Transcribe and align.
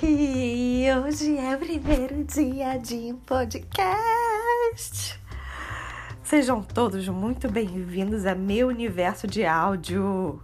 E 0.00 0.86
hoje 0.92 1.36
é 1.36 1.56
o 1.56 1.58
primeiro 1.58 2.22
dia 2.22 2.78
de 2.78 3.12
um 3.12 3.16
podcast. 3.16 3.98
Sejam 6.22 6.62
todos 6.62 7.08
muito 7.08 7.50
bem-vindos 7.50 8.24
a 8.24 8.32
meu 8.32 8.68
universo 8.68 9.26
de 9.26 9.44
áudio. 9.44 10.40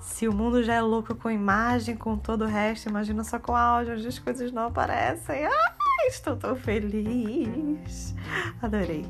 Se 0.00 0.28
o 0.28 0.32
mundo 0.32 0.62
já 0.62 0.74
é 0.74 0.80
louco 0.80 1.12
com 1.16 1.28
imagem, 1.28 1.96
com 1.96 2.16
todo 2.16 2.44
o 2.44 2.46
resto, 2.46 2.88
imagina 2.88 3.24
só 3.24 3.36
com 3.40 3.56
áudio, 3.56 3.94
onde 3.94 4.06
as 4.06 4.20
coisas 4.20 4.52
não 4.52 4.66
aparecem. 4.66 5.44
Ai, 5.44 6.06
estou 6.06 6.36
tão 6.36 6.54
feliz. 6.54 8.14
Adorei. 8.62 9.04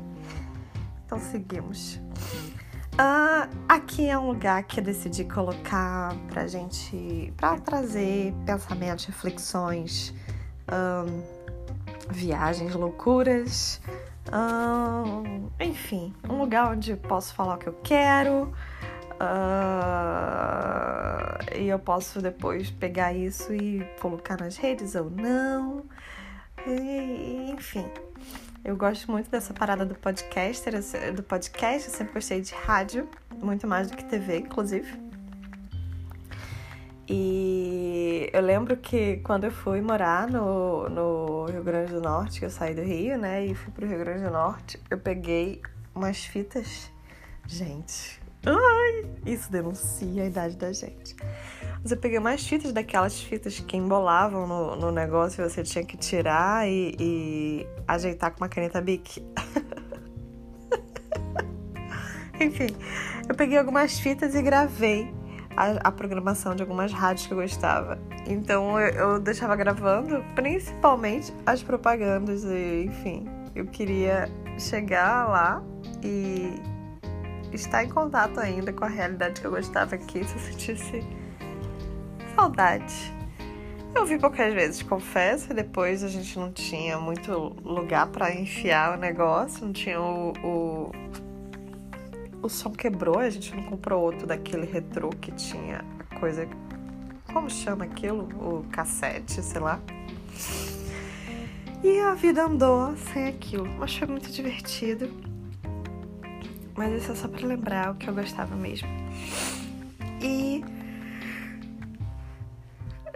Então 1.05 1.19
seguimos. 1.19 2.01
Aqui 3.67 4.09
é 4.09 4.17
um 4.17 4.27
lugar 4.27 4.63
que 4.63 4.79
eu 4.79 4.83
decidi 4.83 5.23
colocar 5.25 6.15
pra 6.27 6.47
gente, 6.47 7.33
pra 7.37 7.59
trazer 7.59 8.33
pensamentos, 8.45 9.05
reflexões, 9.05 10.13
viagens, 12.09 12.73
loucuras, 12.75 13.81
enfim, 15.59 16.13
um 16.29 16.37
lugar 16.39 16.71
onde 16.71 16.91
eu 16.91 16.97
posso 16.97 17.33
falar 17.33 17.55
o 17.55 17.57
que 17.57 17.67
eu 17.67 17.77
quero 17.83 18.53
uh, 19.13 19.25
e 21.55 21.67
eu 21.67 21.79
posso 21.79 22.21
depois 22.21 22.69
pegar 22.71 23.13
isso 23.13 23.53
e 23.53 23.83
colocar 23.99 24.37
nas 24.37 24.57
redes 24.57 24.95
ou 24.95 25.09
não, 25.09 25.83
e, 26.65 27.51
enfim. 27.51 27.85
Eu 28.65 28.77
gosto 28.77 29.11
muito 29.11 29.29
dessa 29.29 29.53
parada 29.53 29.85
do 29.85 29.93
podcaster, 29.93 30.73
do 31.13 31.21
podcast, 31.21 31.89
eu 31.89 31.93
sempre 31.93 32.13
gostei 32.13 32.39
de 32.39 32.53
rádio, 32.53 33.09
muito 33.41 33.67
mais 33.67 33.91
do 33.91 33.97
que 33.97 34.05
TV, 34.05 34.37
inclusive. 34.37 34.97
E 37.09 38.29
eu 38.31 38.41
lembro 38.41 38.77
que 38.77 39.17
quando 39.17 39.43
eu 39.43 39.51
fui 39.51 39.81
morar 39.81 40.29
no, 40.29 40.87
no 40.87 41.45
Rio 41.47 41.61
Grande 41.61 41.91
do 41.91 41.99
Norte, 41.99 42.39
que 42.39 42.45
eu 42.45 42.49
saí 42.49 42.73
do 42.73 42.81
Rio, 42.81 43.17
né, 43.17 43.45
e 43.45 43.53
fui 43.53 43.73
pro 43.73 43.85
Rio 43.85 43.99
Grande 43.99 44.23
do 44.23 44.31
Norte, 44.31 44.79
eu 44.89 44.97
peguei 44.97 45.61
umas 45.93 46.23
fitas. 46.23 46.89
Gente, 47.45 48.22
ai, 48.45 49.05
isso 49.25 49.51
denuncia 49.51 50.23
a 50.23 50.25
idade 50.25 50.57
da 50.57 50.71
gente. 50.71 51.15
Mas 51.81 51.91
eu 51.91 51.97
peguei 51.97 52.19
mais 52.19 52.47
fitas 52.47 52.71
daquelas 52.71 53.21
fitas 53.21 53.59
que 53.59 53.75
embolavam 53.75 54.47
no, 54.47 54.75
no 54.75 54.91
negócio 54.91 55.43
e 55.43 55.49
você 55.49 55.63
tinha 55.63 55.83
que 55.83 55.97
tirar 55.97 56.67
e, 56.67 56.95
e 56.99 57.67
ajeitar 57.87 58.31
com 58.31 58.37
uma 58.37 58.47
caneta 58.47 58.81
Bic. 58.81 59.19
Enfim, 62.39 62.75
eu 63.27 63.35
peguei 63.35 63.57
algumas 63.57 63.99
fitas 63.99 64.33
e 64.33 64.41
gravei 64.41 65.13
a, 65.55 65.87
a, 65.87 65.91
programação 65.91 66.55
de 66.55 66.61
algumas 66.61 66.91
rádios 66.91 67.27
que 67.27 67.33
eu 67.33 67.37
gostava. 67.37 67.99
Então 68.27 68.79
eu, 68.79 68.93
eu 68.93 69.19
deixava 69.19 69.55
gravando 69.55 70.23
principalmente 70.35 71.33
as 71.45 71.61
propagandas 71.61 72.43
e, 72.43 72.85
enfim, 72.85 73.27
eu 73.55 73.65
queria 73.65 74.29
chegar 74.57 75.27
lá 75.27 75.63
e 76.01 76.53
estar 77.53 77.83
em 77.83 77.89
contato 77.89 78.39
ainda 78.39 78.73
com 78.73 78.83
a 78.85 78.87
realidade 78.87 79.41
que 79.41 79.47
eu 79.47 79.51
gostava 79.51 79.95
aqui, 79.95 80.23
se 80.23 80.33
eu 80.33 80.39
sentisse 80.39 81.03
saudade. 82.35 83.13
Eu 83.95 84.05
vi 84.05 84.17
poucas 84.17 84.51
vezes, 84.53 84.81
confesso, 84.81 85.51
e 85.51 85.55
depois 85.55 86.03
a 86.03 86.07
gente 86.07 86.37
não 86.37 86.51
tinha 86.51 86.97
muito 86.97 87.31
lugar 87.63 88.07
para 88.07 88.33
enfiar 88.33 88.97
o 88.97 88.99
negócio, 88.99 89.65
não 89.65 89.71
tinha 89.71 90.01
o, 90.01 90.33
o, 90.43 90.91
o. 92.41 92.49
som 92.49 92.71
quebrou, 92.71 93.19
a 93.19 93.29
gente 93.29 93.55
não 93.55 93.63
comprou 93.63 94.01
outro 94.01 94.25
daquele 94.25 94.65
retrô 94.65 95.09
que 95.09 95.31
tinha 95.31 95.85
a 95.99 96.19
coisa. 96.19 96.47
Como 97.31 97.49
chama 97.49 97.85
aquilo? 97.85 98.23
O 98.39 98.65
cassete, 98.71 99.41
sei 99.43 99.61
lá. 99.61 99.79
E 101.83 101.99
a 101.99 102.13
vida 102.15 102.45
andou 102.45 102.95
sem 103.13 103.27
aquilo, 103.27 103.67
mas 103.77 103.95
foi 103.95 104.07
muito 104.07 104.31
divertido. 104.31 105.32
Mas 106.75 107.01
isso 107.01 107.11
é 107.11 107.15
só 107.15 107.27
para 107.27 107.45
lembrar 107.45 107.91
o 107.91 107.95
que 107.95 108.09
eu 108.09 108.13
gostava 108.13 108.55
mesmo. 108.55 108.87
E 110.21 110.63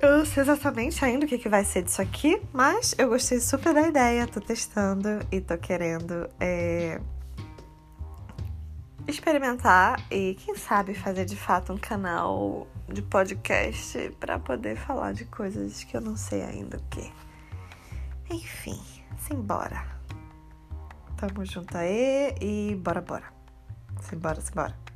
eu 0.01 0.19
não 0.19 0.25
sei 0.25 0.43
exatamente 0.43 1.03
ainda 1.03 1.25
o 1.25 1.29
que, 1.29 1.39
que 1.39 1.49
vai 1.49 1.63
ser 1.63 1.81
disso 1.81 2.01
aqui, 2.01 2.39
mas 2.53 2.93
eu 2.97 3.09
gostei 3.09 3.39
super 3.39 3.73
da 3.73 3.87
ideia, 3.87 4.27
tô 4.27 4.39
testando 4.39 5.09
e 5.31 5.41
tô 5.41 5.57
querendo 5.57 6.29
é, 6.39 7.01
experimentar 9.07 9.99
e 10.11 10.35
quem 10.35 10.55
sabe 10.55 10.93
fazer 10.93 11.25
de 11.25 11.35
fato 11.35 11.73
um 11.73 11.77
canal 11.77 12.67
de 12.87 13.01
podcast 13.01 14.11
para 14.19 14.37
poder 14.37 14.77
falar 14.77 15.13
de 15.13 15.25
coisas 15.25 15.83
que 15.83 15.97
eu 15.97 16.01
não 16.01 16.15
sei 16.15 16.43
ainda 16.43 16.77
o 16.77 16.83
que. 16.89 17.11
Enfim, 18.29 18.79
simbora. 19.17 19.83
Tamo 21.15 21.43
junto 21.43 21.75
aí 21.75 22.35
e 22.39 22.75
bora, 22.75 23.01
bora. 23.01 23.36
Simbora, 24.01 24.41
simbora. 24.41 24.86